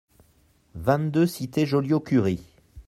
vingt-deux 0.73 1.27
cité 1.27 1.63
Joliot-Curie 1.67 2.41